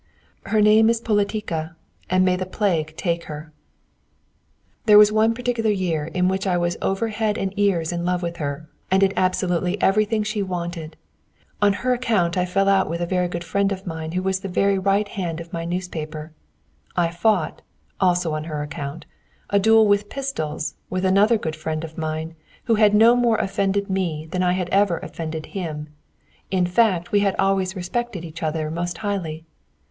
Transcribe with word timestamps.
Her 0.47 0.61
name 0.61 0.89
is 0.89 0.99
Politica, 0.99 1.75
and 2.09 2.25
may 2.25 2.35
the 2.35 2.47
plague 2.47 2.95
take 2.97 3.25
her. 3.25 3.53
[Footnote 4.87 5.11
114: 5.11 5.43
Politics.] 5.45 5.63
There 5.67 5.67
was 5.67 5.67
one 5.67 5.69
particular 5.69 5.69
year 5.95 6.05
in 6.11 6.27
which 6.27 6.47
I 6.47 6.57
was 6.57 6.75
over 6.81 7.09
head 7.09 7.37
and 7.37 7.53
ears 7.55 7.91
in 7.91 8.03
love 8.03 8.23
with 8.23 8.37
her, 8.37 8.67
and 8.89 8.99
did 9.01 9.13
absolutely 9.15 9.79
everything 9.79 10.23
she 10.23 10.41
wanted. 10.41 10.97
On 11.61 11.71
her 11.85 11.93
account 11.93 12.35
I 12.35 12.47
fell 12.47 12.67
out 12.67 12.89
with 12.89 12.99
a 13.01 13.27
good 13.27 13.43
friend 13.43 13.71
of 13.71 13.85
mine 13.85 14.13
who 14.13 14.23
was 14.23 14.39
the 14.39 14.47
very 14.49 14.79
right 14.79 15.07
hand 15.07 15.39
of 15.39 15.53
my 15.53 15.65
newspaper. 15.65 16.31
I 16.97 17.09
fought 17.11 17.61
(also 17.99 18.33
on 18.33 18.45
her 18.45 18.63
account) 18.63 19.05
a 19.51 19.59
duel 19.59 19.85
with 19.85 20.09
pistols 20.09 20.73
with 20.89 21.05
another 21.05 21.37
good 21.37 21.55
friend 21.55 21.83
of 21.83 21.95
mine, 21.99 22.33
who 22.63 22.73
had 22.73 22.95
no 22.95 23.15
more 23.15 23.37
offended 23.37 23.87
me 23.87 24.27
than 24.31 24.41
I 24.41 24.53
had 24.53 24.69
ever 24.69 24.97
offended 24.97 25.45
him, 25.53 25.89
in 26.49 26.65
fact, 26.65 27.11
we 27.11 27.19
had 27.19 27.35
always 27.37 27.75
respected 27.75 28.25
each 28.25 28.41
other 28.41 28.71
most 28.71 28.97
highly. 29.05 29.45